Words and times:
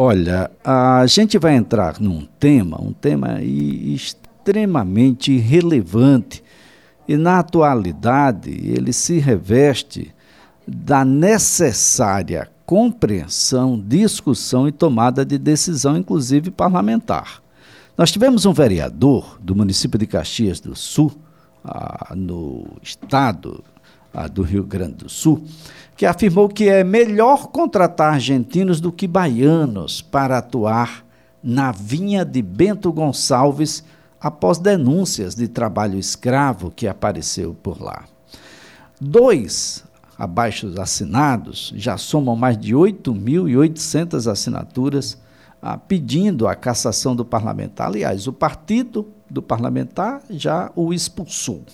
Olha, 0.00 0.48
a 0.62 1.04
gente 1.08 1.36
vai 1.38 1.56
entrar 1.56 1.98
num 1.98 2.24
tema, 2.38 2.80
um 2.80 2.92
tema 2.92 3.42
extremamente 3.42 5.36
relevante 5.38 6.40
e 7.08 7.16
na 7.16 7.40
atualidade 7.40 8.48
ele 8.48 8.92
se 8.92 9.18
reveste 9.18 10.14
da 10.64 11.04
necessária 11.04 12.48
compreensão, 12.64 13.76
discussão 13.76 14.68
e 14.68 14.72
tomada 14.72 15.24
de 15.24 15.36
decisão, 15.36 15.96
inclusive 15.96 16.52
parlamentar. 16.52 17.42
Nós 17.96 18.12
tivemos 18.12 18.46
um 18.46 18.52
vereador 18.52 19.36
do 19.40 19.56
município 19.56 19.98
de 19.98 20.06
Caxias 20.06 20.60
do 20.60 20.76
Sul, 20.76 21.10
ah, 21.64 22.14
no 22.14 22.68
estado 22.80 23.64
ah, 24.12 24.26
do 24.26 24.42
Rio 24.42 24.64
Grande 24.64 24.96
do 24.96 25.08
Sul, 25.08 25.42
que 25.96 26.06
afirmou 26.06 26.48
que 26.48 26.68
é 26.68 26.84
melhor 26.84 27.48
contratar 27.48 28.14
argentinos 28.14 28.80
do 28.80 28.92
que 28.92 29.06
baianos 29.06 30.00
para 30.00 30.38
atuar 30.38 31.04
na 31.42 31.72
vinha 31.72 32.24
de 32.24 32.42
Bento 32.42 32.92
Gonçalves 32.92 33.84
após 34.20 34.58
denúncias 34.58 35.34
de 35.34 35.48
trabalho 35.48 35.98
escravo 35.98 36.70
que 36.70 36.86
apareceu 36.86 37.54
por 37.54 37.80
lá. 37.80 38.04
Dois 39.00 39.84
abaixo 40.18 40.74
assinados 40.80 41.72
já 41.76 41.96
somam 41.96 42.34
mais 42.34 42.58
de 42.58 42.74
8.800 42.74 44.30
assinaturas 44.30 45.16
ah, 45.62 45.78
pedindo 45.78 46.48
a 46.48 46.54
cassação 46.54 47.14
do 47.14 47.24
parlamentar. 47.24 47.88
Aliás, 47.88 48.26
o 48.26 48.32
partido 48.32 49.08
do 49.30 49.40
parlamentar 49.40 50.22
já 50.28 50.72
o 50.74 50.92
expulsou. 50.92 51.64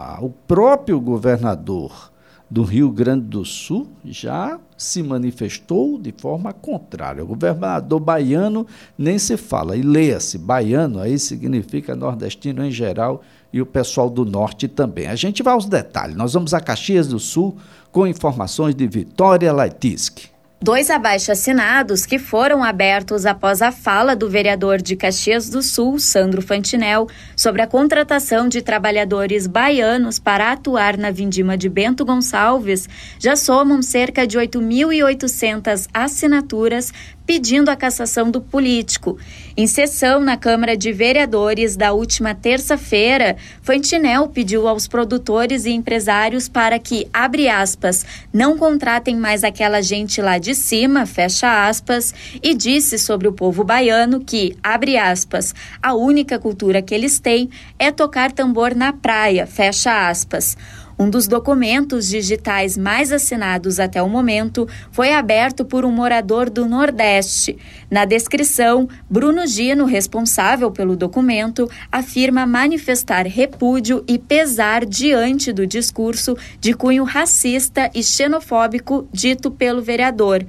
Ah, 0.00 0.20
o 0.22 0.30
próprio 0.30 1.00
governador 1.00 2.12
do 2.48 2.62
Rio 2.62 2.88
Grande 2.88 3.24
do 3.24 3.44
Sul 3.44 3.88
já 4.04 4.60
se 4.76 5.02
manifestou 5.02 5.98
de 5.98 6.14
forma 6.16 6.52
contrária. 6.52 7.24
O 7.24 7.26
governador 7.26 7.98
baiano 7.98 8.64
nem 8.96 9.18
se 9.18 9.36
fala, 9.36 9.76
e 9.76 9.82
leia-se, 9.82 10.38
baiano 10.38 11.00
aí 11.00 11.18
significa 11.18 11.96
nordestino 11.96 12.64
em 12.64 12.70
geral 12.70 13.22
e 13.52 13.60
o 13.60 13.66
pessoal 13.66 14.08
do 14.08 14.24
norte 14.24 14.68
também. 14.68 15.08
A 15.08 15.16
gente 15.16 15.42
vai 15.42 15.52
aos 15.52 15.66
detalhes. 15.66 16.14
Nós 16.14 16.32
vamos 16.32 16.54
a 16.54 16.60
Caxias 16.60 17.08
do 17.08 17.18
Sul 17.18 17.56
com 17.90 18.06
informações 18.06 18.76
de 18.76 18.86
Vitória 18.86 19.52
Laitisque. 19.52 20.28
Dois 20.60 20.90
abaixo-assinados 20.90 22.04
que 22.04 22.18
foram 22.18 22.64
abertos 22.64 23.24
após 23.24 23.62
a 23.62 23.70
fala 23.70 24.16
do 24.16 24.28
vereador 24.28 24.82
de 24.82 24.96
Caxias 24.96 25.48
do 25.48 25.62
Sul, 25.62 26.00
Sandro 26.00 26.42
Fantinel, 26.42 27.06
sobre 27.36 27.62
a 27.62 27.66
contratação 27.66 28.48
de 28.48 28.60
trabalhadores 28.60 29.46
baianos 29.46 30.18
para 30.18 30.50
atuar 30.50 30.98
na 30.98 31.12
vindima 31.12 31.56
de 31.56 31.68
Bento 31.68 32.04
Gonçalves, 32.04 32.88
já 33.20 33.36
somam 33.36 33.80
cerca 33.80 34.26
de 34.26 34.36
8.800 34.36 35.86
assinaturas 35.94 36.92
pedindo 37.28 37.68
a 37.68 37.76
cassação 37.76 38.30
do 38.30 38.40
político. 38.40 39.18
Em 39.54 39.66
sessão 39.66 40.18
na 40.18 40.34
Câmara 40.34 40.74
de 40.74 40.90
Vereadores 40.94 41.76
da 41.76 41.92
última 41.92 42.34
terça-feira, 42.34 43.36
Fantinel 43.60 44.28
pediu 44.28 44.66
aos 44.66 44.88
produtores 44.88 45.66
e 45.66 45.70
empresários 45.72 46.48
para 46.48 46.78
que, 46.78 47.06
abre 47.12 47.46
aspas, 47.46 48.06
não 48.32 48.56
contratem 48.56 49.14
mais 49.14 49.44
aquela 49.44 49.82
gente 49.82 50.22
lá 50.22 50.38
de 50.38 50.54
cima, 50.54 51.04
fecha 51.04 51.68
aspas, 51.68 52.14
e 52.42 52.54
disse 52.54 52.98
sobre 52.98 53.28
o 53.28 53.32
povo 53.34 53.62
baiano 53.62 54.20
que, 54.20 54.56
abre 54.62 54.96
aspas, 54.96 55.54
a 55.82 55.92
única 55.92 56.38
cultura 56.38 56.80
que 56.80 56.94
eles 56.94 57.20
têm 57.20 57.50
é 57.78 57.92
tocar 57.92 58.32
tambor 58.32 58.74
na 58.74 58.90
praia, 58.90 59.46
fecha 59.46 60.08
aspas. 60.08 60.56
Um 60.98 61.08
dos 61.08 61.28
documentos 61.28 62.08
digitais 62.08 62.76
mais 62.76 63.12
assinados 63.12 63.78
até 63.78 64.02
o 64.02 64.08
momento 64.08 64.66
foi 64.90 65.14
aberto 65.14 65.64
por 65.64 65.84
um 65.84 65.92
morador 65.92 66.50
do 66.50 66.66
Nordeste. 66.66 67.56
Na 67.88 68.04
descrição, 68.04 68.88
Bruno 69.08 69.46
Gino, 69.46 69.84
responsável 69.84 70.72
pelo 70.72 70.96
documento, 70.96 71.70
afirma 71.92 72.44
manifestar 72.44 73.28
repúdio 73.28 74.02
e 74.08 74.18
pesar 74.18 74.84
diante 74.84 75.52
do 75.52 75.64
discurso 75.68 76.36
de 76.60 76.74
cunho 76.74 77.04
racista 77.04 77.88
e 77.94 78.02
xenofóbico 78.02 79.08
dito 79.12 79.52
pelo 79.52 79.80
vereador. 79.80 80.44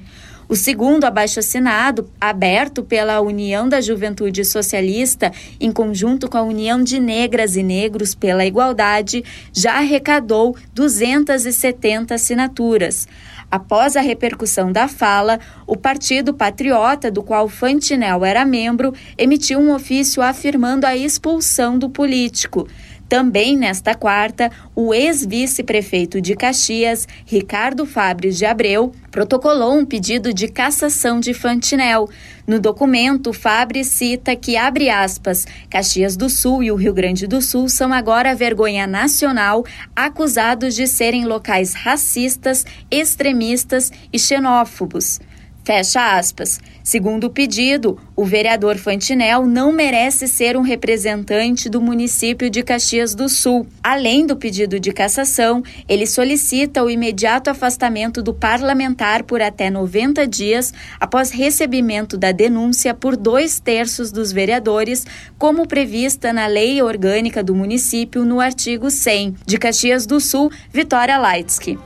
O 0.49 0.55
segundo 0.55 1.03
abaixo-assinado, 1.03 2.09
aberto 2.19 2.81
pela 2.81 3.21
União 3.21 3.69
da 3.69 3.79
Juventude 3.79 4.43
Socialista, 4.43 5.31
em 5.61 5.71
conjunto 5.71 6.27
com 6.27 6.39
a 6.39 6.41
União 6.41 6.83
de 6.83 6.99
Negras 6.99 7.55
e 7.55 7.61
Negros 7.61 8.15
pela 8.15 8.43
Igualdade, 8.43 9.23
já 9.53 9.73
arrecadou 9.73 10.55
270 10.73 12.15
assinaturas. 12.15 13.07
Após 13.51 13.95
a 13.95 14.01
repercussão 14.01 14.71
da 14.71 14.87
fala, 14.87 15.39
o 15.67 15.77
Partido 15.77 16.33
Patriota, 16.33 17.11
do 17.11 17.21
qual 17.21 17.47
Fantinel 17.47 18.25
era 18.25 18.43
membro, 18.43 18.91
emitiu 19.19 19.59
um 19.59 19.71
ofício 19.71 20.19
afirmando 20.23 20.87
a 20.87 20.97
expulsão 20.97 21.77
do 21.77 21.91
político. 21.91 22.67
Também 23.09 23.57
nesta 23.57 23.95
quarta, 23.95 24.51
o 24.75 24.93
ex-vice-prefeito 24.93 26.21
de 26.21 26.35
Caxias, 26.35 27.07
Ricardo 27.25 27.83
Fabres 27.83 28.37
de 28.37 28.45
Abreu, 28.45 28.93
protocolou 29.09 29.79
um 29.79 29.83
pedido 29.83 30.31
de 30.31 30.47
cassação 30.47 31.19
de 31.19 31.33
Fantinel. 31.33 32.07
No 32.45 32.59
documento, 32.59 33.33
Fabres 33.33 33.87
cita 33.87 34.35
que, 34.35 34.55
abre 34.55 34.91
aspas, 34.91 35.47
Caxias 35.71 36.15
do 36.15 36.29
Sul 36.29 36.61
e 36.61 36.71
o 36.71 36.75
Rio 36.75 36.93
Grande 36.93 37.25
do 37.25 37.41
Sul 37.41 37.67
são 37.67 37.91
agora 37.91 38.35
vergonha 38.35 38.85
nacional, 38.85 39.65
acusados 39.95 40.75
de 40.75 40.85
serem 40.85 41.25
locais 41.25 41.73
racistas, 41.73 42.63
extremistas 42.91 43.91
e 44.13 44.19
xenófobos. 44.19 45.19
Fecha 45.63 46.17
aspas. 46.17 46.59
Segundo 46.83 47.25
o 47.25 47.29
pedido, 47.29 47.99
o 48.15 48.25
vereador 48.25 48.77
Fantinel 48.77 49.45
não 49.45 49.71
merece 49.71 50.27
ser 50.27 50.57
um 50.57 50.61
representante 50.61 51.69
do 51.69 51.79
município 51.79 52.49
de 52.49 52.63
Caxias 52.63 53.13
do 53.13 53.29
Sul. 53.29 53.67
Além 53.83 54.25
do 54.25 54.35
pedido 54.35 54.79
de 54.79 54.91
cassação, 54.91 55.61
ele 55.87 56.07
solicita 56.07 56.83
o 56.83 56.89
imediato 56.89 57.49
afastamento 57.49 58.23
do 58.23 58.33
parlamentar 58.33 59.23
por 59.23 59.41
até 59.41 59.69
90 59.69 60.25
dias 60.25 60.73
após 60.99 61.29
recebimento 61.29 62.17
da 62.17 62.31
denúncia 62.31 62.93
por 62.93 63.15
dois 63.15 63.59
terços 63.59 64.11
dos 64.11 64.31
vereadores, 64.31 65.05
como 65.37 65.67
prevista 65.67 66.33
na 66.33 66.47
lei 66.47 66.81
orgânica 66.81 67.43
do 67.43 67.53
município 67.53 68.25
no 68.25 68.39
artigo 68.39 68.89
100. 68.89 69.35
De 69.45 69.57
Caxias 69.59 70.07
do 70.07 70.19
Sul, 70.19 70.51
Vitória 70.73 71.19
Leitsky. 71.19 71.77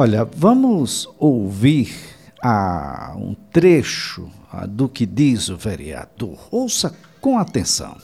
Olha, 0.00 0.24
vamos 0.24 1.08
ouvir 1.18 1.92
ah, 2.40 3.14
um 3.16 3.34
trecho 3.52 4.30
ah, 4.52 4.64
do 4.64 4.88
que 4.88 5.04
diz 5.04 5.48
o 5.48 5.56
vereador. 5.56 6.38
Ouça 6.52 6.94
com 7.20 7.36
atenção. 7.36 7.96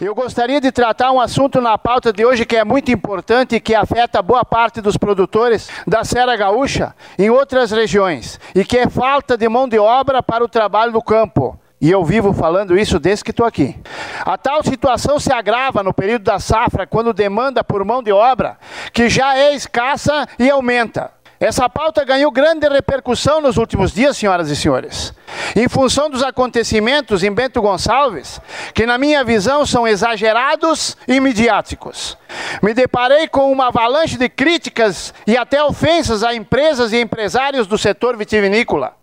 Eu 0.00 0.14
gostaria 0.14 0.60
de 0.60 0.70
tratar 0.70 1.10
um 1.10 1.20
assunto 1.20 1.60
na 1.60 1.76
pauta 1.76 2.12
de 2.12 2.24
hoje 2.24 2.46
que 2.46 2.54
é 2.54 2.64
muito 2.64 2.92
importante 2.92 3.56
e 3.56 3.60
que 3.60 3.74
afeta 3.74 4.22
boa 4.22 4.44
parte 4.44 4.80
dos 4.80 4.96
produtores 4.96 5.68
da 5.84 6.04
Serra 6.04 6.36
Gaúcha 6.36 6.94
em 7.18 7.30
outras 7.30 7.72
regiões 7.72 8.38
e 8.54 8.64
que 8.64 8.78
é 8.78 8.88
falta 8.88 9.36
de 9.36 9.48
mão 9.48 9.68
de 9.68 9.76
obra 9.76 10.22
para 10.22 10.44
o 10.44 10.48
trabalho 10.48 10.92
do 10.92 11.02
campo. 11.02 11.58
E 11.80 11.90
eu 11.90 12.04
vivo 12.04 12.32
falando 12.32 12.78
isso 12.78 13.00
desde 13.00 13.24
que 13.24 13.32
estou 13.32 13.44
aqui. 13.44 13.76
A 14.24 14.38
tal 14.38 14.62
situação 14.62 15.18
se 15.18 15.32
agrava 15.32 15.82
no 15.82 15.92
período 15.92 16.22
da 16.22 16.38
safra, 16.38 16.86
quando 16.86 17.12
demanda 17.12 17.64
por 17.64 17.84
mão 17.84 18.04
de 18.04 18.12
obra, 18.12 18.56
que 18.92 19.08
já 19.08 19.36
é 19.36 19.52
escassa 19.52 20.28
e 20.38 20.48
aumenta. 20.48 21.18
Essa 21.40 21.70
pauta 21.70 22.04
ganhou 22.04 22.30
grande 22.30 22.68
repercussão 22.68 23.40
nos 23.40 23.56
últimos 23.56 23.92
dias, 23.92 24.14
senhoras 24.18 24.50
e 24.50 24.56
senhores, 24.56 25.14
em 25.56 25.66
função 25.70 26.10
dos 26.10 26.22
acontecimentos 26.22 27.24
em 27.24 27.32
Bento 27.32 27.62
Gonçalves, 27.62 28.38
que, 28.74 28.84
na 28.84 28.98
minha 28.98 29.24
visão, 29.24 29.64
são 29.64 29.88
exagerados 29.88 30.98
e 31.08 31.18
midiáticos. 31.18 32.18
Me 32.62 32.74
deparei 32.74 33.26
com 33.26 33.50
uma 33.50 33.68
avalanche 33.68 34.18
de 34.18 34.28
críticas 34.28 35.14
e 35.26 35.34
até 35.34 35.64
ofensas 35.64 36.22
a 36.22 36.34
empresas 36.34 36.92
e 36.92 37.00
empresários 37.00 37.66
do 37.66 37.78
setor 37.78 38.18
vitivinícola, 38.18 38.94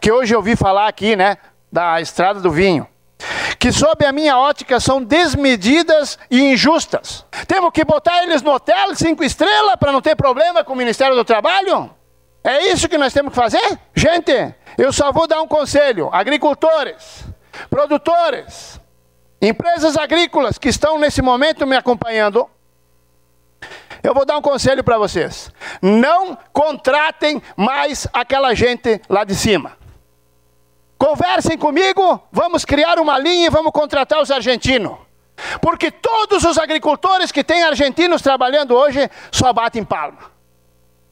que 0.00 0.10
hoje 0.10 0.34
eu 0.34 0.38
ouvi 0.38 0.56
falar 0.56 0.88
aqui, 0.88 1.14
né, 1.14 1.36
da 1.70 2.00
estrada 2.00 2.40
do 2.40 2.50
vinho 2.50 2.88
que, 3.64 3.72
sob 3.72 4.04
a 4.04 4.12
minha 4.12 4.36
ótica, 4.36 4.78
são 4.78 5.02
desmedidas 5.02 6.18
e 6.30 6.38
injustas. 6.38 7.24
Temos 7.48 7.70
que 7.72 7.82
botar 7.82 8.22
eles 8.22 8.42
no 8.42 8.52
hotel 8.52 8.94
cinco 8.94 9.24
estrelas 9.24 9.76
para 9.76 9.90
não 9.90 10.02
ter 10.02 10.14
problema 10.14 10.62
com 10.62 10.74
o 10.74 10.76
Ministério 10.76 11.16
do 11.16 11.24
Trabalho? 11.24 11.90
É 12.44 12.66
isso 12.66 12.90
que 12.90 12.98
nós 12.98 13.14
temos 13.14 13.32
que 13.32 13.40
fazer? 13.40 13.78
Gente, 13.94 14.54
eu 14.76 14.92
só 14.92 15.10
vou 15.10 15.26
dar 15.26 15.40
um 15.40 15.48
conselho: 15.48 16.10
agricultores, 16.12 17.24
produtores, 17.70 18.78
empresas 19.40 19.96
agrícolas 19.96 20.58
que 20.58 20.68
estão 20.68 20.98
nesse 20.98 21.22
momento 21.22 21.66
me 21.66 21.74
acompanhando. 21.74 22.46
Eu 24.02 24.12
vou 24.12 24.26
dar 24.26 24.36
um 24.36 24.42
conselho 24.42 24.84
para 24.84 24.98
vocês: 24.98 25.50
não 25.80 26.36
contratem 26.52 27.42
mais 27.56 28.06
aquela 28.12 28.52
gente 28.52 29.00
lá 29.08 29.24
de 29.24 29.34
cima. 29.34 29.83
Conversem 31.04 31.58
comigo, 31.58 32.18
vamos 32.32 32.64
criar 32.64 32.98
uma 32.98 33.18
linha 33.18 33.48
e 33.48 33.50
vamos 33.50 33.72
contratar 33.72 34.22
os 34.22 34.30
argentinos. 34.30 34.96
Porque 35.60 35.90
todos 35.90 36.44
os 36.44 36.56
agricultores 36.56 37.30
que 37.30 37.44
têm 37.44 37.62
argentinos 37.62 38.22
trabalhando 38.22 38.74
hoje 38.74 39.10
só 39.30 39.52
batem 39.52 39.84
palma. 39.84 40.32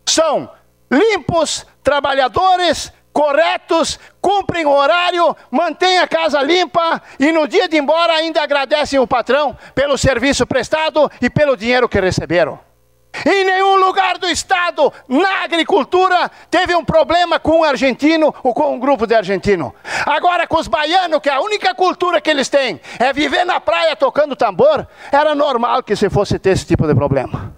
São 0.06 0.50
limpos, 0.90 1.66
trabalhadores, 1.82 2.90
corretos, 3.12 4.00
cumprem 4.18 4.64
o 4.64 4.70
horário, 4.70 5.36
mantêm 5.50 5.98
a 5.98 6.08
casa 6.08 6.40
limpa 6.40 7.02
e 7.20 7.30
no 7.30 7.46
dia 7.46 7.68
de 7.68 7.76
ir 7.76 7.80
embora 7.80 8.14
ainda 8.14 8.42
agradecem 8.42 8.98
o 8.98 9.06
patrão 9.06 9.54
pelo 9.74 9.98
serviço 9.98 10.46
prestado 10.46 11.12
e 11.20 11.28
pelo 11.28 11.54
dinheiro 11.54 11.86
que 11.86 12.00
receberam. 12.00 12.58
Em 13.26 13.44
nenhum 13.44 13.76
lugar 13.76 14.18
do 14.18 14.26
estado, 14.28 14.92
na 15.06 15.44
agricultura, 15.44 16.30
teve 16.50 16.74
um 16.74 16.84
problema 16.84 17.38
com 17.38 17.60
um 17.60 17.64
argentino 17.64 18.34
ou 18.42 18.54
com 18.54 18.74
um 18.74 18.78
grupo 18.78 19.06
de 19.06 19.14
argentino. 19.14 19.74
Agora, 20.06 20.46
com 20.46 20.58
os 20.58 20.66
baianos, 20.66 21.20
que 21.20 21.28
a 21.28 21.40
única 21.40 21.74
cultura 21.74 22.20
que 22.20 22.30
eles 22.30 22.48
têm 22.48 22.80
é 22.98 23.12
viver 23.12 23.44
na 23.44 23.60
praia 23.60 23.94
tocando 23.94 24.34
tambor, 24.34 24.86
era 25.10 25.34
normal 25.34 25.82
que 25.82 25.94
se 25.94 26.08
fosse 26.08 26.38
ter 26.38 26.50
esse 26.50 26.66
tipo 26.66 26.86
de 26.86 26.94
problema. 26.94 27.54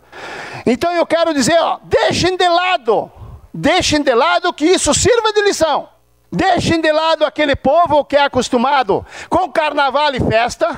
Então 0.67 0.93
eu 0.93 1.07
quero 1.07 1.33
dizer, 1.33 1.59
ó, 1.61 1.79
deixem 1.85 2.37
de 2.37 2.49
lado 2.49 3.11
Deixem 3.57 4.03
de 4.03 4.13
lado 4.13 4.53
que 4.53 4.65
isso 4.65 4.93
sirva 4.93 5.33
de 5.33 5.41
lição. 5.43 5.89
Deixem 6.33 6.81
de 6.81 6.91
lado 6.91 7.25
aquele 7.25 7.55
povo 7.55 8.05
que 8.05 8.17
é 8.17 8.25
acostumado 8.25 9.07
com 9.31 9.49
carnaval 9.49 10.13
e 10.13 10.19
festa, 10.19 10.77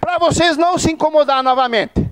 para 0.00 0.18
vocês 0.18 0.56
não 0.56 0.76
se 0.76 0.90
incomodar 0.90 1.44
novamente. 1.44 2.05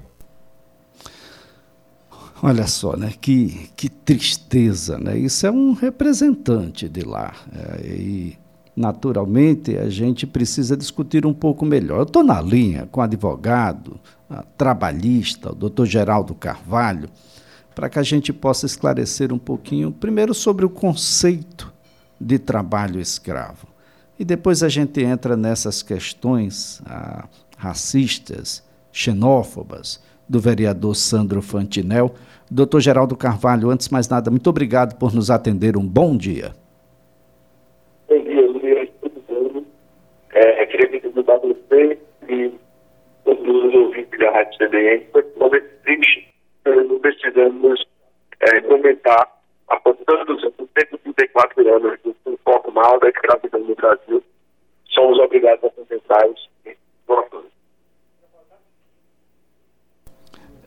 Olha 2.47 2.67
só, 2.67 2.95
né? 2.95 3.11
Que, 3.19 3.71
que 3.75 3.89
tristeza, 3.89 4.99
né? 4.99 5.17
Isso 5.17 5.47
é 5.47 5.51
um 5.51 5.73
representante 5.73 6.87
de 6.91 7.01
lá. 7.01 7.33
É, 7.51 7.87
e, 7.87 8.39
naturalmente, 8.77 9.79
a 9.79 9.89
gente 9.89 10.27
precisa 10.27 10.77
discutir 10.77 11.25
um 11.25 11.33
pouco 11.33 11.65
melhor. 11.65 12.01
Eu 12.01 12.03
estou 12.03 12.23
na 12.23 12.43
linha 12.43 12.87
com 12.93 13.01
o 13.01 13.03
advogado, 13.03 13.99
trabalhista, 14.59 15.53
o 15.53 15.55
doutor 15.55 15.87
Geraldo 15.87 16.35
Carvalho, 16.35 17.09
para 17.75 17.89
que 17.89 17.99
a 17.99 18.03
gente 18.03 18.31
possa 18.31 18.67
esclarecer 18.67 19.33
um 19.33 19.39
pouquinho, 19.39 19.91
primeiro 19.91 20.35
sobre 20.35 20.67
o 20.67 20.71
conceito 20.71 21.73
de 22.21 22.39
trabalho 22.39 23.01
escravo. 23.01 23.69
E 24.19 24.25
depois 24.25 24.63
a 24.63 24.69
gente 24.69 25.03
entra 25.03 25.35
nessas 25.35 25.83
questões 25.83 26.83
ah, 26.85 27.27
racistas, 27.57 28.63
xenófobas, 28.93 29.99
do 30.29 30.41
vereador 30.41 30.95
Sandro 30.95 31.43
Fantinel. 31.43 32.15
Doutor 32.51 32.81
Geraldo 32.81 33.17
Carvalho, 33.17 33.71
antes 33.71 33.89
mais 33.89 34.09
nada, 34.09 34.31
muito 34.31 34.49
obrigado 34.49 34.99
por 34.99 35.15
nos 35.15 35.31
atender. 35.31 35.77
Um 35.77 35.87
bom 35.87 36.17
dia. 36.17 36.53
Bom 38.09 38.23
dia, 38.23 38.47
Luiz. 38.47 38.91
Tudo 39.01 39.53
bem? 39.53 39.67
É, 40.35 40.67
queria 40.67 41.01
cumprimentar 41.01 41.39
você 41.41 41.99
e 42.29 42.53
todos 43.25 43.65
os 43.65 43.75
ouvintes 43.75 44.19
da 44.19 44.31
Rádio 44.31 44.59
CBN. 44.59 45.07
Foi 45.13 45.25
um 45.37 45.39
momento 45.41 45.69
triste 45.85 46.35
não 46.65 46.99
precisamos 46.99 47.85
é, 48.41 48.61
comentar, 48.63 49.29
apostando 49.69 50.35
os 50.35 50.43
134 50.43 51.75
anos 51.75 52.01
do 52.03 52.39
formal 52.45 52.99
da 53.01 53.09
escravidão 53.09 53.61
no 53.61 53.75
Brasil, 53.75 54.23
somos 54.89 55.19
obrigados 55.19 55.65
a 55.65 55.71
comentar 55.71 56.27
os 56.27 56.49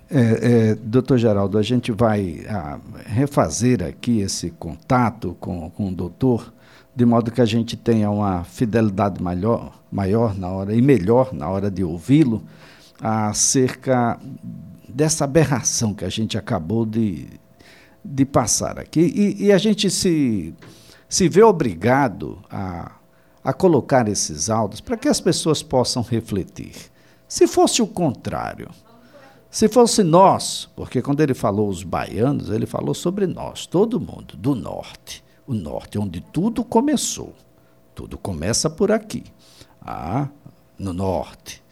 é, 0.09 0.69
é, 0.69 0.75
doutor 0.75 1.17
Geraldo, 1.17 1.57
a 1.57 1.61
gente 1.61 1.91
vai 1.91 2.45
a, 2.47 2.75
ah, 2.75 2.79
refazer 3.05 3.83
aqui 3.83 4.21
esse 4.21 4.51
contato 4.51 5.35
com, 5.39 5.69
com 5.69 5.89
o 5.89 5.91
doutor, 5.91 6.53
de 6.95 7.05
modo 7.05 7.31
que 7.31 7.41
a 7.41 7.45
gente 7.45 7.75
tenha 7.75 8.09
uma 8.09 8.43
fidelidade 8.43 9.21
maior, 9.21 9.77
maior 9.91 10.37
na 10.37 10.49
hora 10.49 10.73
e 10.73 10.81
melhor 10.81 11.33
na 11.33 11.49
hora 11.49 11.69
de 11.69 11.83
ouvi-lo 11.83 12.41
acerca 13.01 14.19
dessa 14.87 15.25
aberração 15.25 15.93
que 15.93 16.05
a 16.05 16.09
gente 16.09 16.37
acabou 16.37 16.85
de, 16.85 17.27
de 18.03 18.25
passar 18.25 18.79
aqui. 18.79 19.01
E, 19.01 19.45
e 19.45 19.51
a 19.51 19.57
gente 19.57 19.89
se, 19.89 20.55
se 21.07 21.29
vê 21.29 21.43
obrigado 21.43 22.39
a, 22.49 22.93
a 23.43 23.53
colocar 23.53 24.07
esses 24.07 24.49
áudios 24.49 24.81
para 24.81 24.97
que 24.97 25.07
as 25.07 25.19
pessoas 25.19 25.61
possam 25.61 26.01
refletir. 26.01 26.73
Se 27.27 27.45
fosse 27.45 27.81
o 27.81 27.87
contrário, 27.87 28.69
se 29.57 29.67
fosse 29.67 30.03
nós, 30.03 30.69
porque 30.75 31.01
quando 31.01 31.19
ele 31.21 31.33
falou 31.33 31.67
os 31.67 31.81
baianos, 31.81 32.51
ele 32.51 32.67
falou 32.67 32.93
sobre 32.93 33.25
nós, 33.25 33.65
todo 33.65 33.99
mundo, 33.99 34.37
do 34.37 34.53
norte. 34.53 35.23
O 35.47 35.53
norte, 35.55 35.97
onde 35.97 36.21
tudo 36.21 36.63
começou. 36.63 37.33
Tudo 37.95 38.19
começa 38.19 38.69
por 38.69 38.91
aqui, 38.91 39.23
ah, 39.81 40.27
no 40.77 40.93
norte. 40.93 41.63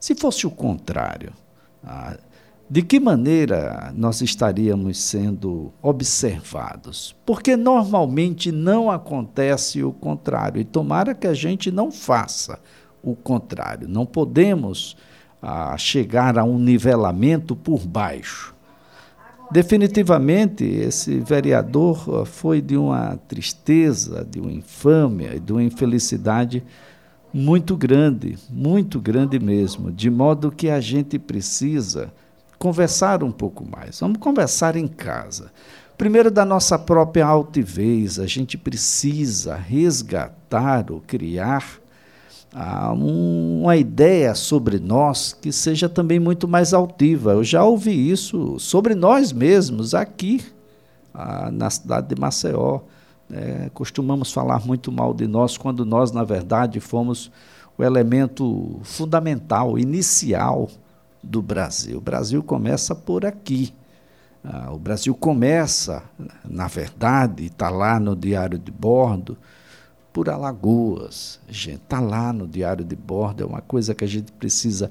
Se 0.00 0.16
fosse 0.16 0.48
o 0.48 0.50
contrário, 0.50 1.32
ah, 1.84 2.18
de 2.68 2.82
que 2.82 2.98
maneira 2.98 3.92
nós 3.94 4.20
estaríamos 4.20 4.98
sendo 4.98 5.72
observados? 5.80 7.14
Porque 7.24 7.56
normalmente 7.56 8.50
não 8.50 8.90
acontece 8.90 9.80
o 9.84 9.92
contrário, 9.92 10.60
e 10.60 10.64
tomara 10.64 11.14
que 11.14 11.28
a 11.28 11.34
gente 11.34 11.70
não 11.70 11.92
faça 11.92 12.58
o 13.00 13.14
contrário. 13.14 13.86
Não 13.86 14.04
podemos 14.04 14.96
ah, 15.42 15.76
chegar 15.76 16.38
a 16.38 16.44
um 16.44 16.58
nivelamento 16.58 17.54
por 17.54 17.86
baixo. 17.86 18.54
Definitivamente, 19.50 20.64
esse 20.64 21.18
vereador 21.20 22.04
ah, 22.08 22.24
foi 22.24 22.60
de 22.60 22.76
uma 22.76 23.16
tristeza, 23.28 24.26
de 24.28 24.40
uma 24.40 24.52
infâmia, 24.52 25.38
de 25.40 25.52
uma 25.52 25.62
infelicidade 25.62 26.62
muito 27.32 27.76
grande, 27.76 28.38
muito 28.50 29.00
grande 29.00 29.38
mesmo, 29.38 29.90
de 29.90 30.10
modo 30.10 30.50
que 30.50 30.70
a 30.70 30.80
gente 30.80 31.18
precisa 31.18 32.12
conversar 32.58 33.22
um 33.22 33.30
pouco 33.30 33.64
mais. 33.64 34.00
Vamos 34.00 34.18
conversar 34.18 34.76
em 34.76 34.88
casa. 34.88 35.52
Primeiro, 35.96 36.30
da 36.30 36.44
nossa 36.44 36.78
própria 36.78 37.26
altivez, 37.26 38.18
a 38.18 38.26
gente 38.26 38.56
precisa 38.56 39.56
resgatar 39.56 40.90
ou 40.90 41.00
criar 41.00 41.80
uma 42.54 43.76
ideia 43.76 44.34
sobre 44.34 44.78
nós 44.78 45.32
que 45.32 45.52
seja 45.52 45.88
também 45.88 46.18
muito 46.18 46.48
mais 46.48 46.72
altiva. 46.72 47.32
Eu 47.32 47.44
já 47.44 47.64
ouvi 47.64 48.10
isso 48.10 48.58
sobre 48.58 48.94
nós 48.94 49.32
mesmos 49.32 49.94
aqui, 49.94 50.44
ah, 51.12 51.50
na 51.50 51.68
cidade 51.70 52.14
de 52.14 52.20
Maceió. 52.20 52.80
É, 53.30 53.70
costumamos 53.74 54.32
falar 54.32 54.64
muito 54.64 54.90
mal 54.90 55.12
de 55.12 55.26
nós 55.26 55.58
quando 55.58 55.84
nós, 55.84 56.12
na 56.12 56.24
verdade, 56.24 56.80
fomos 56.80 57.30
o 57.76 57.84
elemento 57.84 58.80
fundamental, 58.82 59.78
inicial 59.78 60.70
do 61.22 61.42
Brasil. 61.42 61.98
O 61.98 62.00
Brasil 62.00 62.42
começa 62.42 62.94
por 62.94 63.26
aqui. 63.26 63.74
Ah, 64.42 64.72
o 64.72 64.78
Brasil 64.78 65.14
começa, 65.14 66.02
na 66.48 66.66
verdade, 66.66 67.46
está 67.46 67.68
lá 67.68 68.00
no 68.00 68.16
Diário 68.16 68.58
de 68.58 68.70
Bordo, 68.70 69.36
por 70.12 70.28
Alagoas. 70.28 71.40
Gente, 71.48 71.82
está 71.82 72.00
lá 72.00 72.32
no 72.32 72.46
Diário 72.46 72.84
de 72.84 72.96
Bordo, 72.96 73.42
é 73.42 73.46
uma 73.46 73.60
coisa 73.60 73.94
que 73.94 74.04
a 74.04 74.08
gente 74.08 74.32
precisa 74.32 74.90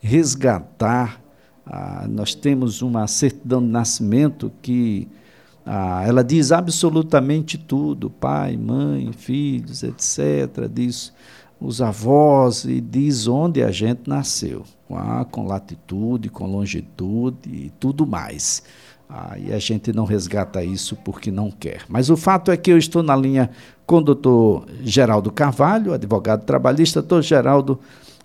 resgatar. 0.00 1.20
Ah, 1.64 2.06
nós 2.08 2.34
temos 2.34 2.82
uma 2.82 3.06
certidão 3.06 3.60
de 3.60 3.68
nascimento 3.68 4.52
que 4.62 5.08
ah, 5.64 6.04
ela 6.06 6.22
diz 6.22 6.52
absolutamente 6.52 7.58
tudo: 7.58 8.08
pai, 8.08 8.56
mãe, 8.56 9.12
filhos, 9.12 9.82
etc. 9.82 10.68
Diz 10.72 11.12
os 11.60 11.80
avós 11.80 12.64
e 12.64 12.80
diz 12.80 13.26
onde 13.26 13.62
a 13.62 13.70
gente 13.70 14.08
nasceu 14.08 14.64
com 15.30 15.46
latitude, 15.46 16.28
com 16.28 16.46
longitude 16.46 17.48
e 17.48 17.72
tudo 17.80 18.06
mais. 18.06 18.62
Ah, 19.08 19.38
e 19.38 19.52
a 19.52 19.58
gente 19.58 19.92
não 19.92 20.04
resgata 20.04 20.64
isso 20.64 20.96
porque 20.96 21.30
não 21.30 21.50
quer. 21.50 21.82
Mas 21.88 22.10
o 22.10 22.16
fato 22.16 22.50
é 22.50 22.56
que 22.56 22.70
eu 22.70 22.78
estou 22.78 23.02
na 23.02 23.14
linha 23.14 23.50
com 23.86 23.98
o 23.98 24.02
doutor 24.02 24.66
Geraldo 24.82 25.30
Carvalho, 25.30 25.92
advogado 25.92 26.44
trabalhista. 26.44 27.00
Doutor 27.00 27.22
Geraldo 27.22 27.78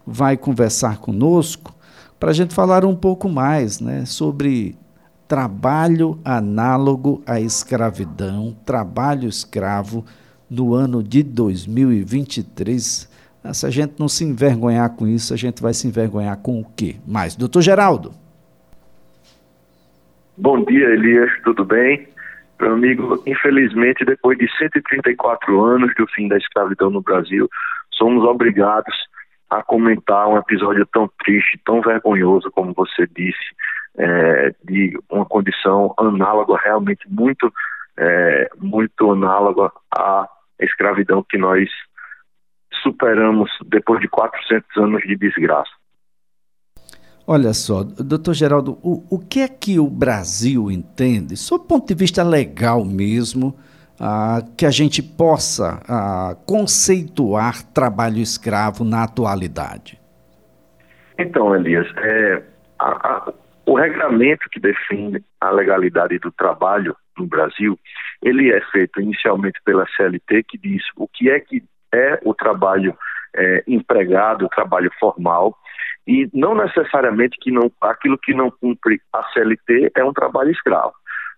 vai 0.05 0.35
conversar 0.35 0.97
conosco 0.97 1.73
para 2.19 2.31
a 2.31 2.33
gente 2.33 2.53
falar 2.53 2.83
um 2.83 2.95
pouco 2.95 3.29
mais 3.29 3.79
né, 3.79 4.05
sobre 4.05 4.75
trabalho 5.27 6.19
análogo 6.25 7.21
à 7.25 7.39
escravidão, 7.39 8.55
trabalho 8.65 9.29
escravo 9.29 10.03
no 10.50 10.73
ano 10.73 11.01
de 11.01 11.23
2023 11.23 13.11
se 13.53 13.65
a 13.65 13.69
gente 13.69 13.93
não 13.97 14.07
se 14.07 14.23
envergonhar 14.23 14.91
com 14.91 15.07
isso, 15.07 15.33
a 15.33 15.38
gente 15.38 15.61
vai 15.61 15.73
se 15.73 15.88
envergonhar 15.88 16.38
com 16.38 16.59
o 16.59 16.65
quê? 16.75 16.97
Mais, 17.07 17.35
doutor 17.35 17.61
Geraldo. 17.61 18.13
Bom 20.41 20.65
dia, 20.65 20.88
Elias, 20.88 21.31
tudo 21.43 21.63
bem? 21.63 22.07
Meu 22.60 22.74
amigo, 22.74 23.21
infelizmente, 23.27 24.03
depois 24.03 24.39
de 24.39 24.50
134 24.57 25.63
anos 25.63 25.93
do 25.93 26.07
fim 26.07 26.27
da 26.27 26.36
escravidão 26.36 26.89
no 26.89 27.00
Brasil, 27.00 27.48
somos 27.93 28.24
obrigados 28.24 28.95
a 29.51 29.62
comentar 29.62 30.27
um 30.27 30.39
episódio 30.39 30.83
tão 30.91 31.07
triste, 31.24 31.62
tão 31.63 31.79
vergonhoso, 31.79 32.50
como 32.50 32.74
você 32.74 33.05
disse, 33.15 33.38
é, 34.00 34.51
de 34.63 34.98
uma 35.12 35.27
condição 35.27 35.93
análoga, 35.95 36.57
realmente 36.57 37.07
muito, 37.07 37.53
é, 38.00 38.50
muito 38.57 39.12
análoga 39.12 39.71
à 39.95 40.27
escravidão 40.60 41.24
que 41.29 41.38
nós 41.38 41.69
superamos 42.81 43.51
depois 43.67 44.01
de 44.01 44.07
400 44.07 44.75
anos 44.77 45.03
de 45.03 45.15
desgraça. 45.17 45.80
Olha 47.27 47.53
só, 47.53 47.83
doutor 47.83 48.33
Geraldo, 48.33 48.77
o, 48.81 49.03
o 49.09 49.19
que 49.19 49.41
é 49.41 49.47
que 49.47 49.79
o 49.79 49.87
Brasil 49.87 50.71
entende, 50.71 51.37
sob 51.37 51.63
o 51.63 51.67
ponto 51.67 51.87
de 51.87 51.93
vista 51.93 52.23
legal 52.23 52.83
mesmo, 52.83 53.55
ah, 53.99 54.41
que 54.57 54.65
a 54.65 54.71
gente 54.71 55.03
possa 55.03 55.79
ah, 55.87 56.35
conceituar 56.45 57.63
trabalho 57.71 58.17
escravo 58.17 58.83
na 58.83 59.03
atualidade? 59.03 59.99
Então, 61.17 61.55
Elias, 61.55 61.87
é, 61.97 62.43
a, 62.79 62.89
a, 62.89 63.33
o 63.67 63.75
regulamento 63.75 64.49
que 64.49 64.59
define 64.59 65.23
a 65.39 65.51
legalidade 65.51 66.17
do 66.17 66.31
trabalho 66.31 66.95
no 67.17 67.27
Brasil, 67.27 67.77
ele 68.23 68.51
é 68.51 68.59
feito 68.71 68.99
inicialmente 68.99 69.59
pela 69.63 69.85
CLT, 69.95 70.43
que 70.43 70.57
diz 70.57 70.83
o 70.97 71.07
que 71.07 71.29
é 71.29 71.39
que 71.39 71.63
é 71.93 72.19
o 72.23 72.33
trabalho 72.33 72.97
é, 73.35 73.63
empregado, 73.67 74.45
o 74.45 74.49
trabalho 74.49 74.91
formal, 74.99 75.55
e 76.08 76.29
não 76.34 76.55
necessariamente 76.55 77.38
que 77.39 77.51
não, 77.51 77.72
aquilo 77.81 78.17
que 78.17 78.34
não 78.34 78.50
cumpre 78.50 79.00
a 79.13 79.24
CLT 79.31 79.91
é 79.96 80.03
um 80.03 80.13
trabalho 80.13 80.51
escravo. 80.51 80.93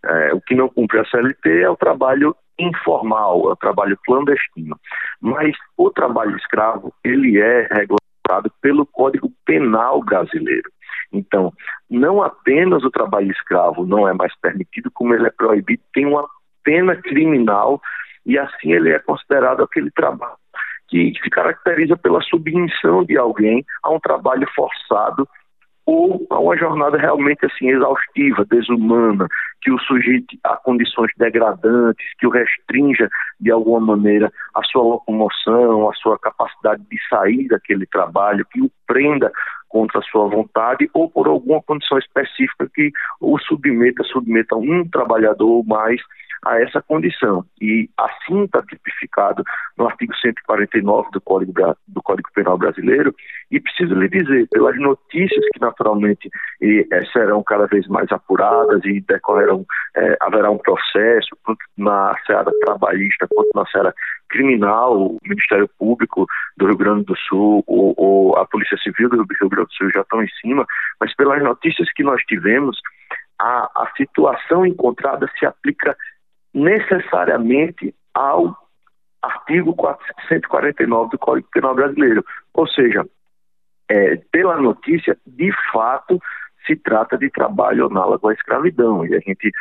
É, 0.05 0.34
o 0.34 0.41
que 0.41 0.55
não 0.55 0.70
cumpre 0.70 1.00
a 1.00 1.05
CLT 1.05 1.62
é 1.62 1.70
o 1.70 1.77
trabalho 1.77 2.36
informal, 2.60 3.50
é 3.50 3.53
o 3.53 3.55
trabalho 3.55 3.98
clandestino. 4.05 4.77
Mas 5.22 5.55
o 5.77 5.89
trabalho 5.89 6.36
escravo, 6.38 6.93
ele 7.03 7.39
é 7.39 7.62
regulamentado 7.62 8.51
pelo 8.62 8.86
Código 8.86 9.32
Penal 9.46 10.03
brasileiro. 10.03 10.70
Então, 11.12 11.51
não 11.89 12.22
apenas 12.22 12.84
o 12.84 12.91
trabalho 12.91 13.32
escravo 13.32 13.86
não 13.86 14.08
é 14.08 14.13
mais 14.13 14.34
permitido, 14.39 14.89
como 14.91 15.13
ele 15.13 15.27
é 15.27 15.32
proibido, 15.32 15.82
tem 15.93 16.05
uma 16.05 16.27
pena 16.63 16.96
criminal 16.96 17.82
e 18.25 18.38
assim 18.38 18.72
ele 18.72 18.91
é 18.91 19.00
considerado 19.00 19.62
aquele 19.62 19.91
trabalho 19.91 20.38
que 20.87 21.13
se 21.21 21.29
caracteriza 21.29 21.97
pela 21.97 22.21
submissão 22.21 23.03
de 23.03 23.17
alguém 23.17 23.65
a 23.83 23.89
um 23.89 23.99
trabalho 23.99 24.47
forçado 24.55 25.27
ou 25.85 26.25
a 26.29 26.39
uma 26.39 26.57
jornada 26.57 26.97
realmente 26.97 27.45
assim 27.45 27.69
exaustiva, 27.69 28.45
desumana, 28.45 29.27
que 29.61 29.71
o 29.71 29.79
sujeite 29.79 30.39
a 30.43 30.55
condições 30.55 31.11
degradantes, 31.17 32.05
que 32.17 32.25
o 32.25 32.29
restrinja 32.29 33.09
de 33.39 33.51
alguma 33.51 33.79
maneira 33.79 34.31
a 34.53 34.63
sua 34.63 34.83
locomoção, 34.83 35.89
a 35.89 35.93
sua 35.95 36.17
capacidade 36.19 36.83
de 36.89 36.97
sair 37.09 37.47
daquele 37.47 37.85
trabalho, 37.85 38.45
que 38.51 38.61
o 38.61 38.71
prenda 38.87 39.31
contra 39.67 39.99
a 39.99 40.03
sua 40.03 40.27
vontade 40.27 40.89
ou 40.93 41.09
por 41.09 41.27
alguma 41.27 41.61
condição 41.61 41.97
específica 41.97 42.69
que 42.73 42.91
o 43.19 43.37
submeta, 43.39 44.03
submeta 44.03 44.55
um 44.55 44.87
trabalhador 44.87 45.63
mais 45.65 45.99
a 46.45 46.62
essa 46.62 46.81
condição. 46.81 47.45
E 47.62 47.89
assim 47.97 48.43
está 48.43 48.62
tipificado 48.63 49.43
no 49.77 49.88
artigo 49.88 50.15
149 50.15 51.09
do 51.12 51.21
Código, 51.21 51.53
do 51.88 52.01
Código 52.01 52.29
Penal 52.33 52.57
Brasileiro. 52.57 53.13
E 53.51 53.59
preciso 53.59 53.93
lhe 53.95 54.09
dizer, 54.09 54.47
pelas 54.50 54.77
notícias 54.77 55.45
que 55.53 55.59
naturalmente 55.59 56.29
e, 56.62 56.88
é, 56.91 57.05
serão 57.05 57.43
cada 57.43 57.67
vez 57.67 57.88
mais 57.88 58.12
apuradas 58.12 58.81
e 58.85 59.01
decorrerão, 59.01 59.65
é, 59.95 60.17
haverá 60.21 60.50
um 60.50 60.57
processo, 60.57 61.29
tanto 61.45 61.59
na 61.77 62.15
seara 62.25 62.51
trabalhista 62.65 63.27
quanto 63.33 63.50
na 63.55 63.65
seara 63.67 63.93
criminal, 64.29 65.00
o 65.00 65.17
Ministério 65.23 65.69
Público 65.77 66.25
do 66.57 66.65
Rio 66.65 66.77
Grande 66.77 67.05
do 67.05 67.15
Sul 67.15 67.63
ou, 67.67 67.93
ou 67.95 68.35
a 68.38 68.45
Polícia 68.47 68.77
Civil 68.77 69.09
do 69.09 69.17
Rio 69.17 69.50
Grande 69.50 69.67
do 69.67 69.73
Sul 69.73 69.91
já 69.93 70.01
estão 70.01 70.23
em 70.23 70.29
cima, 70.41 70.65
mas 71.00 71.15
pelas 71.15 71.41
notícias 71.43 71.91
que 71.93 72.03
nós 72.03 72.21
tivemos, 72.23 72.79
a, 73.39 73.69
a 73.75 73.91
situação 73.97 74.65
encontrada 74.65 75.29
se 75.38 75.45
aplica 75.45 75.95
necessariamente 76.53 77.93
ao 78.13 78.55
artigo 79.22 79.74
449 79.75 81.12
do 81.12 81.17
Código 81.17 81.48
Penal 81.51 81.75
Brasileiro. 81.75 82.24
Ou 82.53 82.67
seja, 82.67 83.05
é, 83.89 84.17
pela 84.31 84.57
notícia, 84.57 85.17
de 85.25 85.51
fato, 85.72 86.19
se 86.65 86.75
trata 86.75 87.17
de 87.17 87.29
trabalho 87.29 87.88
análogo 87.88 88.27
à 88.27 88.33
escravidão. 88.33 89.05
E 89.05 89.15
a 89.15 89.19
gente 89.19 89.51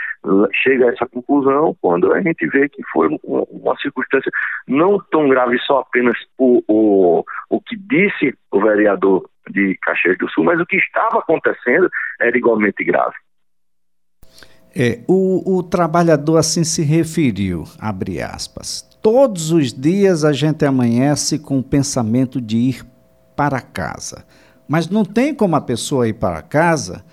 chega 0.63 0.87
a 0.87 0.93
essa 0.93 1.07
conclusão 1.07 1.77
quando 1.81 2.13
a 2.13 2.21
gente 2.21 2.47
vê 2.49 2.69
que 2.69 2.83
foi 2.93 3.09
uma, 3.09 3.45
uma 3.51 3.77
circunstância 3.79 4.31
não 4.67 4.99
tão 5.11 5.29
grave 5.29 5.59
só 5.61 5.81
apenas 5.81 6.17
o, 6.39 6.63
o, 6.69 7.25
o 7.51 7.61
que 7.61 7.77
disse 7.77 8.35
o 8.51 8.61
vereador 8.61 9.29
de 9.49 9.77
Caxias 9.83 10.17
do 10.19 10.31
Sul, 10.31 10.45
mas 10.45 10.61
o 10.61 10.67
que 10.67 10.77
estava 10.77 11.19
acontecendo 11.19 11.91
era 12.21 12.37
igualmente 12.37 12.85
grave. 12.85 13.17
É, 14.75 15.01
o, 15.07 15.57
o 15.57 15.63
trabalhador 15.63 16.39
assim 16.39 16.65
se 16.65 16.83
referiu, 16.83 17.65
abre 17.79 18.23
aspas. 18.23 18.87
Todos 19.03 19.51
os 19.51 19.73
dias 19.73 20.25
a 20.25 20.33
gente 20.33 20.65
amanhece 20.65 21.39
com 21.39 21.59
o 21.59 21.63
pensamento 21.63 22.41
de 22.41 22.57
ir 22.57 22.87
para 23.37 23.61
casa. 23.61 24.25
Mas 24.67 24.89
não 24.89 25.05
tem 25.05 25.35
como 25.35 25.57
a 25.57 25.61
pessoa 25.61 26.09
ir 26.09 26.15
para 26.15 26.41
casa 26.41 27.05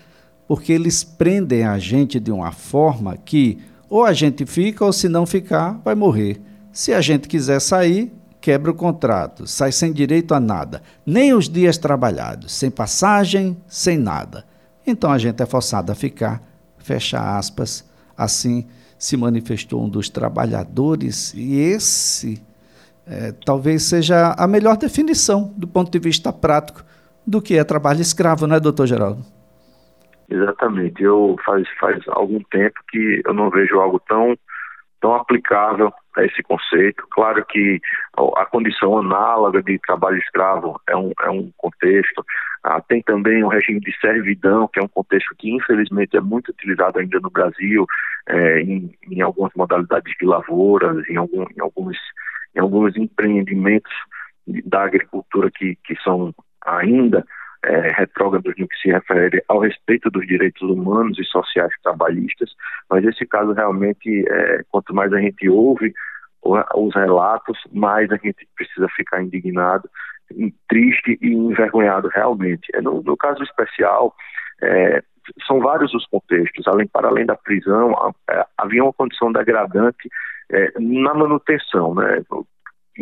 porque 0.50 0.72
eles 0.72 1.04
prendem 1.04 1.64
a 1.64 1.78
gente 1.78 2.18
de 2.18 2.32
uma 2.32 2.50
forma 2.50 3.16
que 3.16 3.58
ou 3.88 4.04
a 4.04 4.12
gente 4.12 4.46
fica 4.46 4.84
ou 4.84 4.92
se 4.92 5.08
não 5.08 5.26
ficar, 5.26 5.80
vai 5.84 5.94
morrer. 5.94 6.40
Se 6.72 6.92
a 6.92 7.00
gente 7.00 7.28
quiser 7.28 7.60
sair, 7.60 8.12
quebra 8.40 8.70
o 8.70 8.74
contrato, 8.74 9.46
sai 9.46 9.70
sem 9.70 9.92
direito 9.92 10.34
a 10.34 10.40
nada, 10.40 10.82
nem 11.04 11.34
os 11.34 11.48
dias 11.48 11.76
trabalhados, 11.76 12.52
sem 12.52 12.70
passagem, 12.70 13.56
sem 13.68 13.98
nada. 13.98 14.44
Então 14.86 15.12
a 15.12 15.18
gente 15.18 15.42
é 15.42 15.46
forçado 15.46 15.92
a 15.92 15.94
ficar 15.94 16.42
fecha 16.80 17.38
aspas, 17.38 17.88
assim 18.16 18.66
se 18.98 19.16
manifestou 19.16 19.82
um 19.82 19.88
dos 19.88 20.10
trabalhadores, 20.10 21.32
e 21.32 21.58
esse 21.58 22.42
é, 23.06 23.32
talvez 23.46 23.84
seja 23.84 24.34
a 24.36 24.46
melhor 24.46 24.76
definição, 24.76 25.54
do 25.56 25.66
ponto 25.66 25.90
de 25.90 25.98
vista 25.98 26.30
prático, 26.30 26.84
do 27.26 27.40
que 27.40 27.56
é 27.56 27.64
trabalho 27.64 28.02
escravo, 28.02 28.46
não 28.46 28.56
é, 28.56 28.60
doutor 28.60 28.86
Geraldo? 28.86 29.24
Exatamente. 30.28 31.02
Eu 31.02 31.34
faz, 31.44 31.66
faz 31.80 32.02
algum 32.08 32.40
tempo 32.50 32.74
que 32.90 33.22
eu 33.24 33.32
não 33.32 33.48
vejo 33.48 33.80
algo 33.80 33.98
tão, 34.06 34.36
tão 35.00 35.14
aplicável 35.14 35.90
a 36.16 36.24
esse 36.24 36.42
conceito. 36.42 37.06
Claro 37.10 37.44
que 37.44 37.80
a 38.36 38.44
condição 38.46 38.98
análoga 38.98 39.62
de 39.62 39.78
trabalho 39.78 40.18
escravo 40.18 40.80
é 40.88 40.96
um, 40.96 41.12
é 41.22 41.30
um 41.30 41.50
contexto, 41.56 42.24
ah, 42.62 42.80
tem 42.80 43.02
também 43.02 43.42
o 43.42 43.48
regime 43.48 43.80
de 43.80 43.94
servidão, 44.00 44.68
que 44.68 44.78
é 44.78 44.82
um 44.82 44.88
contexto 44.88 45.34
que 45.38 45.50
infelizmente 45.50 46.16
é 46.16 46.20
muito 46.20 46.50
utilizado 46.50 46.98
ainda 46.98 47.18
no 47.20 47.30
Brasil, 47.30 47.86
é, 48.28 48.60
em, 48.60 48.94
em, 49.10 49.20
algumas 49.22 49.52
modalidades 49.54 50.12
de 50.18 50.26
lavouras, 50.26 51.08
em, 51.08 51.16
algum, 51.16 51.42
em, 51.42 51.60
alguns, 51.60 51.96
em 52.54 52.60
alguns 52.60 52.96
empreendimentos 52.96 53.92
da 54.66 54.82
agricultura 54.84 55.50
que, 55.50 55.76
que 55.84 55.94
são 56.02 56.34
ainda 56.66 57.24
é, 57.64 57.92
retrógrados 57.92 58.54
no 58.58 58.66
que 58.66 58.76
se 58.76 58.90
refere 58.90 59.42
ao 59.48 59.60
respeito 59.60 60.10
dos 60.10 60.26
direitos 60.26 60.62
humanos 60.62 61.18
e 61.18 61.24
sociais 61.24 61.72
trabalhistas, 61.82 62.50
mas 62.88 63.04
esse 63.04 63.26
caso 63.26 63.52
realmente, 63.52 64.24
é, 64.28 64.62
quanto 64.70 64.94
mais 64.94 65.12
a 65.12 65.20
gente 65.20 65.48
ouve 65.48 65.92
os 66.42 66.94
relatos, 66.94 67.58
mais 67.70 68.10
a 68.10 68.16
gente 68.16 68.48
precisa 68.56 68.88
ficar 68.96 69.22
indignado 69.22 69.88
triste 70.68 71.18
e 71.20 71.28
envergonhado 71.28 72.08
realmente. 72.08 72.70
É, 72.74 72.80
no, 72.80 73.02
no 73.02 73.16
caso 73.16 73.42
especial, 73.42 74.14
é, 74.62 75.02
são 75.46 75.60
vários 75.60 75.92
os 75.94 76.06
contextos. 76.06 76.66
Além, 76.66 76.86
para 76.86 77.08
além 77.08 77.26
da 77.26 77.36
prisão, 77.36 77.94
é, 78.28 78.44
havia 78.56 78.82
uma 78.82 78.92
condição 78.92 79.32
degradante 79.32 80.08
é, 80.50 80.72
na 80.78 81.14
manutenção, 81.14 81.94
né? 81.94 82.22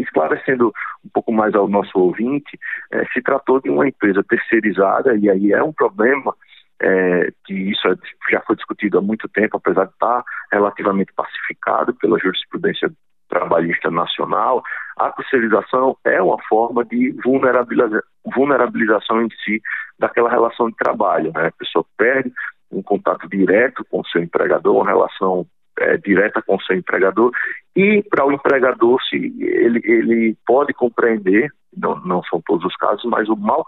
Esclarecendo 0.01 0.73
um 1.05 1.09
pouco 1.13 1.33
mais 1.33 1.55
ao 1.55 1.69
nosso 1.69 1.99
ouvinte, 1.99 2.59
é, 2.93 3.05
se 3.07 3.23
tratou 3.23 3.61
de 3.61 3.71
uma 3.71 3.87
empresa 3.87 4.23
terceirizada 4.23 5.17
e 5.17 5.29
aí 5.29 5.53
é 5.53 5.63
um 5.63 5.73
problema 5.73 6.35
é, 6.81 7.33
que 7.45 7.55
isso 7.55 7.87
é, 7.89 7.95
já 8.31 8.41
foi 8.43 8.57
discutido 8.57 8.99
há 8.99 9.03
muito 9.03 9.29
tempo, 9.29 9.57
apesar 9.57 9.87
de 9.87 9.93
estar 9.93 10.23
relativamente 10.53 11.13
pacificado 11.15 11.95
pela 11.95 12.19
jurisprudência 12.19 12.91
trabalhista 13.29 13.91
nacional, 13.91 14.63
a 14.97 15.11
terceirização 15.13 15.97
é 16.05 16.21
uma 16.21 16.39
forma 16.49 16.85
de 16.85 17.13
vulnerabiliza 17.23 18.03
vulnerabilização 18.35 19.23
em 19.23 19.29
si 19.45 19.61
daquela 19.99 20.31
relação 20.31 20.71
de 20.71 20.77
trabalho. 20.77 21.33
Né? 21.35 21.49
A 21.49 21.53
pessoa 21.53 21.85
perde 21.97 22.33
um 22.71 22.83
contato 22.83 23.29
direto 23.29 23.85
com 23.91 24.01
o 24.01 24.07
seu 24.07 24.23
empregador, 24.23 24.77
uma 24.77 24.87
relação 24.87 25.47
é, 25.81 25.97
direta 25.97 26.43
com 26.43 26.57
o 26.57 26.63
seu 26.63 26.77
empregador, 26.77 27.33
e 27.75 28.03
para 28.11 28.27
o 28.27 28.33
empregador, 28.33 29.01
se 29.05 29.17
ele, 29.17 29.81
ele 29.85 30.37
pode 30.47 30.73
compreender, 30.75 31.51
não, 31.77 31.99
não 32.01 32.23
são 32.25 32.43
todos 32.45 32.65
os 32.65 32.77
casos, 32.77 33.05
mas 33.05 33.29
o 33.29 33.37
mal, 33.37 33.65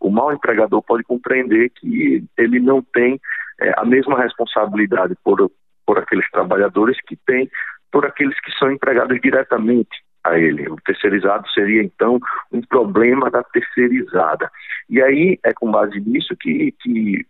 o 0.00 0.10
mal 0.10 0.32
empregador 0.32 0.82
pode 0.82 1.02
compreender 1.04 1.70
que 1.70 2.24
ele 2.38 2.60
não 2.60 2.82
tem 2.82 3.20
é, 3.60 3.72
a 3.76 3.84
mesma 3.84 4.18
responsabilidade 4.18 5.14
por, 5.24 5.50
por 5.86 5.98
aqueles 5.98 6.28
trabalhadores 6.30 6.96
que 7.06 7.16
tem 7.16 7.50
por 7.92 8.06
aqueles 8.06 8.38
que 8.40 8.50
são 8.58 8.72
empregados 8.72 9.20
diretamente 9.20 10.02
a 10.24 10.38
ele. 10.38 10.68
O 10.68 10.76
terceirizado 10.76 11.48
seria, 11.50 11.82
então, 11.82 12.18
um 12.50 12.62
problema 12.62 13.30
da 13.30 13.42
terceirizada. 13.42 14.50
E 14.88 15.00
aí 15.02 15.38
é 15.44 15.52
com 15.52 15.70
base 15.70 16.00
nisso 16.00 16.34
que, 16.40 16.72
que 16.80 17.26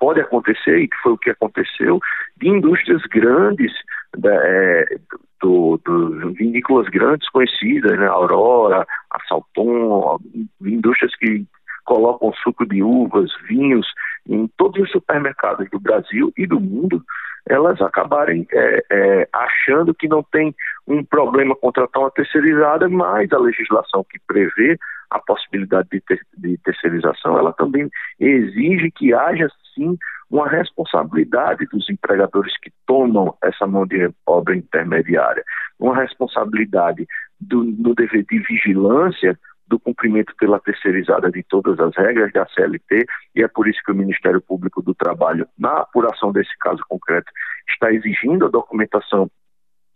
pode 0.00 0.20
acontecer, 0.20 0.78
e 0.78 0.88
que 0.88 0.96
foi 1.02 1.12
o 1.12 1.18
que 1.18 1.30
aconteceu, 1.30 2.00
de 2.36 2.48
indústrias 2.48 3.02
grandes, 3.02 3.72
da, 4.16 4.34
é, 4.34 4.98
do, 5.40 5.80
do, 5.84 6.32
vinícolas 6.32 6.88
grandes 6.88 7.28
conhecidas, 7.30 7.98
né, 7.98 8.06
Aurora, 8.06 8.86
a 9.10 9.18
Salton, 9.28 10.18
indústrias 10.60 11.14
que 11.16 11.44
colocam 11.84 12.32
suco 12.42 12.66
de 12.66 12.82
uvas, 12.82 13.30
vinhos 13.48 13.86
em 14.28 14.48
todos 14.56 14.82
os 14.82 14.90
supermercados 14.90 15.68
do 15.70 15.78
Brasil 15.78 16.32
e 16.36 16.46
do 16.46 16.60
mundo, 16.60 17.02
elas 17.48 17.80
acabarem 17.80 18.46
é, 18.52 18.84
é, 18.90 19.28
achando 19.32 19.94
que 19.94 20.08
não 20.08 20.22
tem 20.22 20.54
um 20.86 21.04
problema 21.04 21.54
contratar 21.54 22.02
uma 22.02 22.10
terceirizada, 22.10 22.88
mas 22.88 23.32
a 23.32 23.38
legislação 23.38 24.04
que 24.08 24.18
prevê 24.26 24.78
a 25.10 25.18
possibilidade 25.20 25.88
de, 25.90 26.00
ter, 26.00 26.20
de 26.36 26.58
terceirização, 26.58 27.38
ela 27.38 27.52
também 27.52 27.88
exige 28.18 28.90
que 28.90 29.14
haja 29.14 29.48
sim 29.74 29.96
uma 30.28 30.48
responsabilidade 30.48 31.66
dos 31.66 31.88
empregadores 31.88 32.52
que 32.60 32.72
tomam 32.84 33.36
essa 33.42 33.66
mão 33.66 33.86
de 33.86 34.10
obra 34.26 34.56
intermediária, 34.56 35.44
uma 35.78 35.94
responsabilidade 35.94 37.06
do, 37.40 37.62
no 37.62 37.94
dever 37.94 38.24
de 38.28 38.38
vigilância 38.40 39.38
do 39.66 39.78
cumprimento 39.78 40.34
pela 40.38 40.60
terceirizada 40.60 41.30
de 41.30 41.42
todas 41.42 41.78
as 41.80 41.94
regras 41.96 42.32
da 42.32 42.46
CLT, 42.46 43.06
e 43.34 43.42
é 43.42 43.48
por 43.48 43.68
isso 43.68 43.80
que 43.84 43.92
o 43.92 43.96
Ministério 43.96 44.40
Público 44.40 44.82
do 44.82 44.94
Trabalho, 44.94 45.46
na 45.58 45.80
apuração 45.80 46.32
desse 46.32 46.56
caso 46.58 46.82
concreto, 46.88 47.30
está 47.68 47.92
exigindo 47.92 48.46
a 48.46 48.50
documentação 48.50 49.30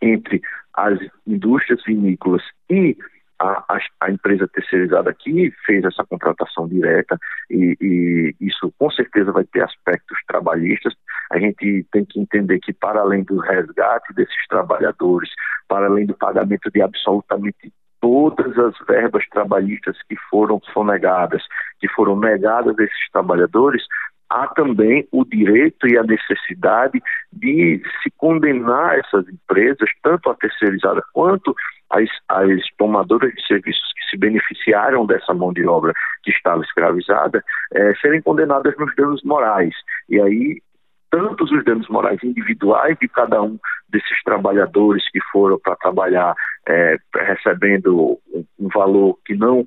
entre 0.03 0.41
as 0.75 0.99
indústrias 1.27 1.83
vinícolas 1.85 2.43
e 2.69 2.97
a, 3.39 3.65
a, 3.75 3.79
a, 4.01 4.11
empresa 4.11 4.47
terceirizada 4.49 5.15
que 5.15 5.51
fez 5.65 5.83
essa 5.85 6.05
contratação 6.05 6.69
direta 6.69 7.19
e, 7.49 7.75
e, 7.81 8.37
isso 8.39 8.73
com 8.79 8.91
certeza 8.91 9.33
vai 9.33 9.45
ter 9.45 9.63
aspectos 9.63 10.19
trabalhistas. 10.27 10.93
A 11.31 11.39
gente 11.39 11.87
tem 11.91 12.05
que 12.05 12.21
entender 12.21 12.59
que 12.61 12.73
para 12.73 13.01
além 13.01 13.23
do 13.23 13.39
resgate 13.39 14.13
desses 14.13 14.47
trabalhadores, 14.47 15.31
para 15.67 15.87
além 15.87 16.05
do 16.05 16.15
pagamento 16.15 16.71
de 16.71 16.83
absolutamente 16.83 17.73
todas 18.01 18.59
as 18.59 18.75
verbas 18.87 19.25
trabalhistas 19.29 19.97
que 20.09 20.17
foram 20.31 20.61
sonegadas, 20.73 21.43
que 21.79 21.89
foram 21.89 22.19
negadas 22.19 22.79
a 22.79 22.83
esses 22.83 23.11
trabalhadores, 23.13 23.83
há 24.31 24.47
também 24.49 25.07
o 25.11 25.25
direito 25.25 25.89
e 25.89 25.99
a 25.99 26.05
necessidade 26.05 27.03
de 27.33 27.83
se 28.03 28.11
condenar 28.17 28.99
essas 28.99 29.29
empresas, 29.29 29.91
tanto 30.03 30.31
a 30.31 30.35
terceirizada 30.35 31.03
quanto 31.13 31.55
as, 31.91 32.09
as 32.29 32.63
tomadoras 32.79 33.33
de 33.35 33.47
serviços 33.47 33.93
que 33.95 34.11
se 34.11 34.17
beneficiaram 34.17 35.05
dessa 35.05 35.35
mão 35.35 35.53
de 35.53 35.67
obra 35.67 35.93
que 36.23 36.31
estava 36.31 36.63
escravizada, 36.63 37.43
é, 37.75 37.95
serem 37.97 38.23
condenadas 38.23 38.75
nos 38.79 38.95
danos 38.95 39.23
morais. 39.25 39.75
E 40.09 40.21
aí, 40.21 40.63
tantos 41.11 41.51
os 41.51 41.65
danos 41.65 41.89
morais 41.89 42.23
individuais 42.23 42.97
de 43.01 43.09
cada 43.09 43.43
um 43.43 43.59
desses 43.89 44.23
trabalhadores 44.25 45.09
que 45.11 45.21
foram 45.33 45.59
para 45.59 45.77
trabalhar 45.77 46.35
é, 46.69 46.97
recebendo 47.15 48.19
um, 48.33 48.45
um 48.59 48.69
valor 48.69 49.19
que 49.25 49.35
não 49.35 49.65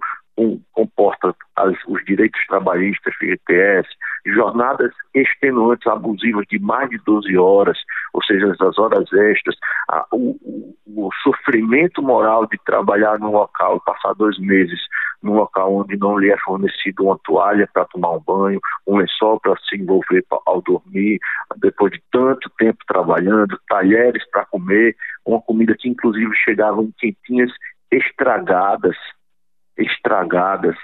comporta 0.71 1.35
as, 1.55 1.75
os 1.87 2.03
direitos 2.05 2.39
trabalhistas, 2.47 3.13
FGTS, 3.15 3.87
jornadas 4.25 4.91
extenuantes, 5.13 5.85
abusivas 5.87 6.45
de 6.49 6.59
mais 6.59 6.89
de 6.89 6.97
12 7.05 7.37
horas, 7.37 7.77
ou 8.13 8.23
seja, 8.23 8.55
as 8.59 8.77
horas 8.77 9.11
extras, 9.13 9.55
a, 9.89 10.05
o, 10.11 10.37
o, 10.87 11.09
sofrimento 11.21 12.01
moral 12.01 12.47
de 12.47 12.57
trabalhar 12.65 13.19
num 13.19 13.31
local, 13.31 13.81
passar 13.81 14.13
dois 14.13 14.37
meses 14.39 14.79
num 15.21 15.33
local 15.33 15.73
onde 15.73 15.97
não 15.97 16.17
lhe 16.17 16.31
é 16.31 16.37
fornecido 16.37 17.03
uma 17.03 17.19
toalha 17.23 17.69
para 17.73 17.85
tomar 17.85 18.11
um 18.11 18.19
banho, 18.19 18.59
um 18.87 18.97
lençol 18.97 19.39
para 19.39 19.55
se 19.69 19.77
envolver 19.77 20.25
ao 20.45 20.61
dormir, 20.61 21.19
depois 21.57 21.91
de 21.93 22.01
tanto 22.11 22.49
tempo 22.57 22.79
trabalhando, 22.87 23.57
talheres 23.67 24.23
para 24.31 24.45
comer, 24.45 24.95
uma 25.25 25.41
comida 25.41 25.75
que 25.77 25.87
inclusive 25.87 26.33
chegava 26.35 26.81
em 26.81 26.91
quentinhas 26.97 27.51
estragadas, 27.91 28.95
estragadas. 29.77 30.75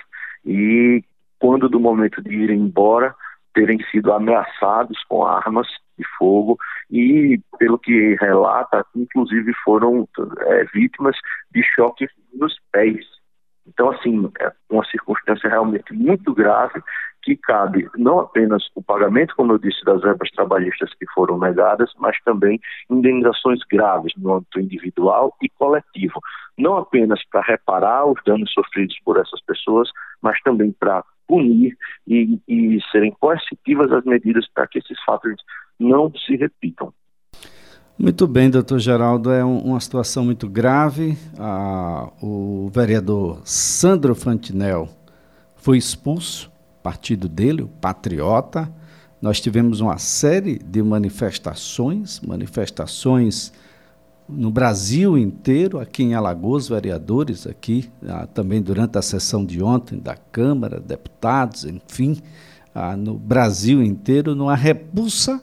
E 0.45 1.03
quando 1.39 1.69
do 1.69 1.79
momento 1.79 2.21
de 2.21 2.33
ir 2.33 2.49
embora 2.49 3.15
terem 3.53 3.79
sido 3.91 4.13
ameaçados 4.13 5.03
com 5.07 5.25
armas 5.25 5.67
de 5.97 6.05
fogo 6.17 6.57
e 6.89 7.39
pelo 7.57 7.77
que 7.77 8.15
relata 8.19 8.85
inclusive 8.95 9.53
foram 9.63 10.07
é, 10.41 10.65
vítimas 10.73 11.15
de 11.51 11.63
choque 11.63 12.07
nos 12.33 12.55
pés. 12.71 13.05
Então 13.67 13.89
assim 13.91 14.31
é 14.39 14.51
uma 14.69 14.85
circunstância 14.85 15.49
realmente 15.49 15.93
muito 15.93 16.33
grave 16.33 16.81
que 17.21 17.35
cabe 17.35 17.87
não 17.97 18.19
apenas 18.19 18.63
o 18.75 18.81
pagamento, 18.81 19.35
como 19.35 19.53
eu 19.53 19.57
disse, 19.57 19.83
das 19.83 20.01
verbas 20.01 20.29
trabalhistas 20.31 20.93
que 20.93 21.05
foram 21.13 21.37
negadas, 21.37 21.91
mas 21.97 22.17
também 22.23 22.59
indenizações 22.89 23.59
graves 23.69 24.13
no 24.17 24.35
âmbito 24.35 24.59
individual 24.59 25.35
e 25.41 25.49
coletivo. 25.49 26.19
Não 26.57 26.77
apenas 26.77 27.21
para 27.29 27.41
reparar 27.41 28.05
os 28.05 28.19
danos 28.25 28.51
sofridos 28.51 28.97
por 29.03 29.17
essas 29.17 29.41
pessoas, 29.43 29.89
mas 30.21 30.39
também 30.41 30.71
para 30.71 31.03
punir 31.27 31.77
e, 32.07 32.39
e 32.47 32.79
serem 32.91 33.15
coercitivas 33.19 33.91
as 33.91 34.03
medidas 34.03 34.47
para 34.53 34.67
que 34.67 34.79
esses 34.79 34.97
fatos 35.05 35.35
não 35.79 36.11
se 36.25 36.35
repitam. 36.35 36.93
Muito 37.97 38.25
bem, 38.25 38.49
doutor 38.49 38.79
Geraldo, 38.79 39.29
é 39.29 39.43
um, 39.43 39.59
uma 39.59 39.79
situação 39.79 40.23
muito 40.23 40.49
grave. 40.49 41.17
Ah, 41.37 42.09
o 42.21 42.69
vereador 42.73 43.41
Sandro 43.43 44.15
Fantinel 44.15 44.87
foi 45.57 45.77
expulso 45.77 46.49
partido 46.89 47.29
dele, 47.29 47.61
o 47.61 47.67
Patriota. 47.67 48.67
Nós 49.21 49.39
tivemos 49.39 49.79
uma 49.79 49.99
série 49.99 50.57
de 50.57 50.81
manifestações, 50.81 52.19
manifestações 52.21 53.53
no 54.27 54.49
Brasil 54.49 55.15
inteiro, 55.15 55.79
aqui 55.79 56.01
em 56.01 56.15
Alagoas, 56.15 56.67
vereadores 56.67 57.45
aqui, 57.45 57.87
ah, 58.07 58.25
também 58.25 58.59
durante 58.59 58.97
a 58.97 59.03
sessão 59.03 59.45
de 59.45 59.61
ontem 59.61 59.99
da 59.99 60.15
Câmara, 60.15 60.79
deputados, 60.79 61.63
enfim, 61.63 62.17
ah, 62.73 62.97
no 62.97 63.13
Brasil 63.13 63.83
inteiro, 63.83 64.33
numa 64.33 64.55
repulsa 64.55 65.39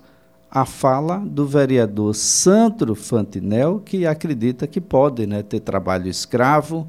à 0.50 0.64
fala 0.64 1.18
do 1.18 1.46
vereador 1.46 2.12
Sandro 2.12 2.96
Fantinel, 2.96 3.80
que 3.84 4.04
acredita 4.04 4.66
que 4.66 4.80
pode 4.80 5.28
né, 5.28 5.44
ter 5.44 5.60
trabalho 5.60 6.08
escravo, 6.08 6.88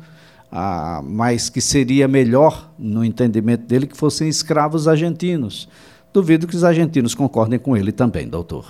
ah, 0.52 1.02
mas 1.04 1.50
que 1.50 1.62
seria 1.62 2.08
melhor, 2.08 2.72
no 2.78 3.04
entendimento 3.04 3.66
dele, 3.66 3.88
que 3.88 3.98
fossem 3.98 4.28
escravos 4.28 4.88
argentinos. 4.88 5.70
Duvido 6.14 6.48
que 6.48 6.56
os 6.56 6.64
argentinos 6.64 7.14
concordem 7.14 7.60
com 7.60 7.76
ele 7.76 7.92
também, 7.92 8.28
doutor. 8.28 8.66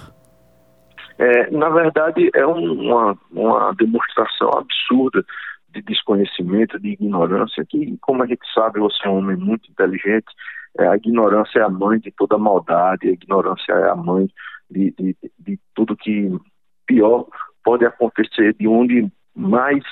É, 1.17 1.49
na 1.49 1.69
verdade, 1.69 2.29
é 2.35 2.45
uma, 2.45 3.17
uma 3.31 3.73
demonstração 3.73 4.49
absurda 4.49 5.23
de 5.73 5.81
desconhecimento, 5.81 6.79
de 6.79 6.89
ignorância, 6.89 7.65
que, 7.67 7.97
como 8.01 8.23
a 8.23 8.27
gente 8.27 8.45
sabe, 8.53 8.79
você 8.79 9.07
é 9.07 9.09
um 9.09 9.17
homem 9.17 9.35
muito 9.35 9.69
inteligente, 9.69 10.25
é, 10.77 10.87
a 10.87 10.95
ignorância 10.95 11.59
é 11.59 11.63
a 11.63 11.69
mãe 11.69 11.99
de 11.99 12.11
toda 12.11 12.37
maldade, 12.37 13.07
a 13.07 13.11
ignorância 13.11 13.71
é 13.73 13.89
a 13.89 13.95
mãe 13.95 14.29
de, 14.69 14.93
de, 14.97 15.15
de 15.39 15.59
tudo 15.73 15.97
que 15.97 16.31
pior 16.85 17.25
pode 17.63 17.85
acontecer, 17.85 18.53
de 18.53 18.67
onde 18.67 19.11
mais 19.35 19.83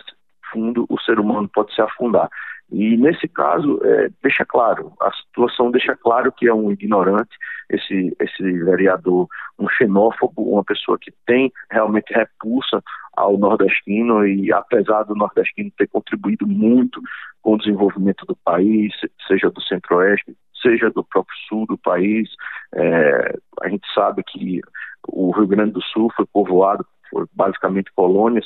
fundo 0.51 0.85
o 0.89 0.99
ser 0.99 1.19
humano 1.19 1.49
pode 1.53 1.73
se 1.73 1.81
afundar. 1.81 2.29
E 2.71 2.97
nesse 2.97 3.27
caso, 3.27 3.79
é, 3.83 4.09
deixa 4.23 4.43
claro, 4.43 4.91
a 4.99 5.11
situação 5.13 5.69
deixa 5.69 5.95
claro 5.95 6.31
que 6.31 6.47
é 6.47 6.53
um 6.53 6.71
ignorante, 6.71 7.37
esse, 7.69 8.15
esse 8.19 8.41
vereador, 8.63 9.27
um 9.59 9.69
xenófobo, 9.69 10.41
uma 10.53 10.63
pessoa 10.63 10.97
que 10.99 11.13
tem 11.27 11.51
realmente 11.69 12.11
repulsa 12.13 12.81
ao 13.15 13.37
nordestino 13.37 14.25
e 14.25 14.51
apesar 14.51 15.03
do 15.03 15.15
nordestino 15.15 15.71
ter 15.77 15.87
contribuído 15.87 16.47
muito 16.47 16.99
com 17.41 17.53
o 17.53 17.57
desenvolvimento 17.57 18.25
do 18.25 18.35
país, 18.35 18.93
seja 19.27 19.49
do 19.49 19.61
centro-oeste, 19.61 20.35
seja 20.61 20.89
do 20.89 21.03
próprio 21.03 21.37
sul 21.47 21.65
do 21.67 21.77
país, 21.77 22.29
é, 22.73 23.37
a 23.61 23.69
gente 23.69 23.87
sabe 23.93 24.23
que 24.23 24.59
o 25.07 25.31
Rio 25.31 25.47
Grande 25.47 25.71
do 25.71 25.81
Sul 25.83 26.11
foi 26.15 26.25
povoado 26.25 26.85
por 27.11 27.29
basicamente 27.33 27.91
colônias, 27.95 28.45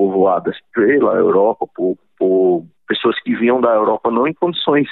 povoadas 0.00 0.56
pela 0.72 1.12
Europa, 1.12 1.66
por, 1.76 1.98
por 2.18 2.64
pessoas 2.88 3.20
que 3.20 3.36
vinham 3.36 3.60
da 3.60 3.74
Europa 3.74 4.10
não 4.10 4.26
em 4.26 4.32
condições 4.32 4.88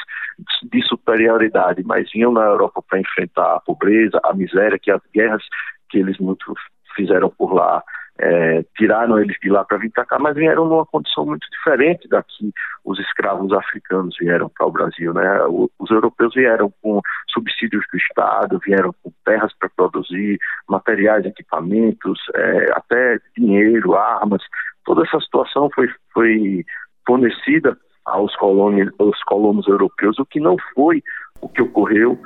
de 0.71 0.83
superioridade, 0.83 1.83
mas 1.83 2.12
vinham 2.12 2.35
da 2.35 2.42
Europa 2.42 2.83
para 2.87 3.01
enfrentar 3.01 3.55
a 3.55 3.61
pobreza, 3.61 4.21
a 4.23 4.35
miséria, 4.35 4.79
que 4.79 4.90
as 4.90 5.01
guerras 5.14 5.42
que 5.88 5.97
eles 5.97 6.18
muito 6.18 6.53
fizeram 6.94 7.31
por 7.31 7.55
lá 7.55 7.83
é, 8.18 8.64
tiraram 8.77 9.18
eles 9.18 9.37
de 9.40 9.49
lá 9.49 9.64
para 9.64 9.79
vir 9.79 9.90
para 9.90 10.05
cá, 10.05 10.18
mas 10.18 10.35
vieram 10.35 10.66
numa 10.66 10.85
condição 10.85 11.25
muito 11.25 11.47
diferente 11.51 12.09
daqui 12.09 12.53
os 12.85 12.99
escravos 12.99 13.53
africanos 13.53 14.16
vieram 14.18 14.49
para 14.49 14.66
o 14.66 14.73
Brasil, 14.73 15.12
né? 15.12 15.40
Os 15.79 15.90
europeus 15.90 16.35
vieram 16.35 16.73
com 16.83 17.01
subsídios 17.29 17.85
do 17.92 17.99
Estado, 17.99 18.59
vieram 18.64 18.92
com 19.03 19.12
terras 19.25 19.53
para 19.59 19.68
produzir, 19.68 20.38
materiais, 20.68 21.25
equipamentos, 21.25 22.18
é, 22.35 22.73
até 22.73 23.18
dinheiro, 23.37 23.94
armas. 23.94 24.42
Toda 24.88 25.03
essa 25.03 25.20
situação 25.20 25.68
foi, 25.74 25.87
foi 26.14 26.64
fornecida 27.07 27.77
aos 28.07 28.35
colonos, 28.37 28.88
aos 28.98 29.22
colonos 29.24 29.68
europeus, 29.68 30.18
o 30.18 30.24
que 30.24 30.40
não 30.40 30.57
foi 30.74 31.03
o 31.42 31.48
que 31.48 31.61
ocorreu 31.61 32.18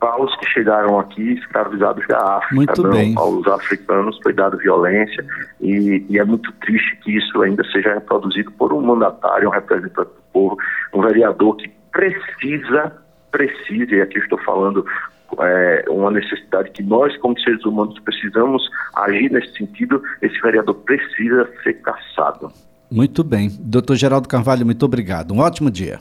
aos 0.00 0.34
que 0.38 0.50
chegaram 0.50 0.98
aqui 0.98 1.34
escravizados 1.34 2.04
da 2.08 2.18
África. 2.38 2.54
Muito 2.56 2.82
não, 2.82 2.90
bem. 2.90 3.14
Aos 3.16 3.46
africanos 3.46 4.18
foi 4.20 4.32
dado 4.32 4.58
violência 4.58 5.24
e, 5.60 6.04
e, 6.10 6.18
é 6.18 6.24
muito 6.24 6.50
triste 6.54 6.96
que 7.04 7.16
isso 7.16 7.40
ainda 7.40 7.62
seja 7.70 7.94
reproduzido 7.94 8.50
por 8.50 8.72
um 8.72 8.80
mandatário, 8.80 9.48
um 9.48 9.52
representante 9.52 10.10
do 10.10 10.22
povo, 10.32 10.56
um 10.92 11.00
vereador 11.00 11.54
que 11.54 11.68
precisa, 11.92 13.00
precisa, 13.30 13.94
e 13.94 14.02
aqui 14.02 14.18
estou 14.18 14.38
falando 14.38 14.84
é, 15.40 15.84
uma 15.88 16.10
necessidade 16.10 16.70
que 16.70 16.82
nós, 16.82 17.16
como 17.18 17.38
seres 17.40 17.64
humanos, 17.64 17.98
precisamos 18.00 18.62
agir 18.94 19.30
nesse 19.30 19.52
sentido, 19.56 20.02
esse 20.22 20.40
vereador 20.40 20.74
precisa 20.76 21.48
ser 21.62 21.74
caçado. 21.74 22.52
Muito 22.90 23.22
bem. 23.22 23.50
Doutor 23.60 23.96
Geraldo 23.96 24.28
Carvalho, 24.28 24.64
muito 24.64 24.84
obrigado. 24.84 25.32
Um 25.32 25.40
ótimo 25.40 25.70
dia. 25.70 25.98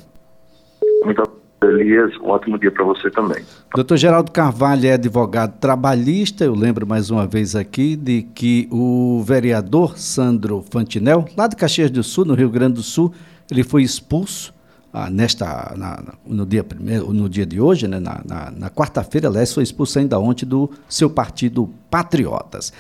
Muito 1.04 1.22
obrigado. 1.22 1.38
Elias, 1.64 2.16
um 2.18 2.30
ótimo 2.30 2.60
dia 2.60 2.72
para 2.72 2.84
você 2.84 3.10
também. 3.10 3.44
Doutor 3.74 3.98
Geraldo 3.98 4.32
Carvalho 4.32 4.86
é 4.86 4.94
advogado 4.94 5.58
trabalhista. 5.60 6.46
Eu 6.46 6.54
lembro 6.54 6.86
mais 6.86 7.10
uma 7.10 7.26
vez 7.26 7.56
aqui 7.56 7.96
de 7.96 8.22
que 8.22 8.68
o 8.72 9.24
vereador 9.24 9.98
Sandro 9.98 10.64
Fantinel, 10.72 11.26
lá 11.36 11.48
de 11.48 11.56
Caxias 11.56 11.90
do 11.90 12.04
Sul, 12.04 12.26
no 12.26 12.36
Rio 12.36 12.50
Grande 12.50 12.76
do 12.76 12.84
Sul, 12.84 13.12
ele 13.50 13.64
foi 13.64 13.82
expulso 13.82 14.54
ah, 14.94 15.10
nesta, 15.10 15.74
na, 15.76 16.14
no, 16.26 16.46
dia 16.46 16.64
primeiro, 16.64 17.14
no 17.14 17.30
dia 17.30 17.46
de 17.46 17.60
hoje, 17.60 17.88
né, 17.88 18.00
na, 18.00 18.22
na, 18.26 18.52
na 18.52 18.70
quarta-feira, 18.70 19.28
aliás, 19.28 19.54
foi 19.54 19.64
expulso 19.64 20.00
ainda 20.00 20.18
ontem 20.20 20.46
do 20.46 20.70
seu 20.88 21.10
partido 21.10 21.70
Patriotas. 21.90 22.74